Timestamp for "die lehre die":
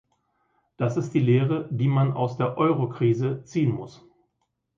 1.13-1.87